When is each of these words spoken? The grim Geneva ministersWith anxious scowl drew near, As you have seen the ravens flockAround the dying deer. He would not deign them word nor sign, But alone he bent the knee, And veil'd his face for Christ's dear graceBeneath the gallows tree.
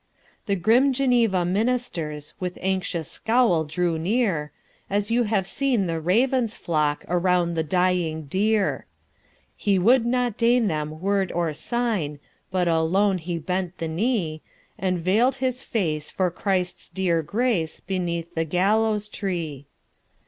The 0.47 0.55
grim 0.55 0.93
Geneva 0.93 1.43
ministersWith 1.45 2.57
anxious 2.59 3.07
scowl 3.07 3.65
drew 3.65 3.99
near, 3.99 4.51
As 4.89 5.11
you 5.11 5.25
have 5.25 5.45
seen 5.45 5.85
the 5.85 6.01
ravens 6.01 6.57
flockAround 6.57 7.53
the 7.53 7.61
dying 7.61 8.23
deer. 8.23 8.87
He 9.55 9.77
would 9.77 10.03
not 10.03 10.37
deign 10.39 10.65
them 10.67 11.01
word 11.01 11.29
nor 11.35 11.53
sign, 11.53 12.17
But 12.49 12.67
alone 12.67 13.19
he 13.19 13.37
bent 13.37 13.77
the 13.77 13.87
knee, 13.87 14.41
And 14.75 14.97
veil'd 14.97 15.35
his 15.35 15.61
face 15.61 16.09
for 16.09 16.31
Christ's 16.31 16.89
dear 16.89 17.21
graceBeneath 17.21 18.33
the 18.33 18.43
gallows 18.43 19.07
tree. 19.07 19.67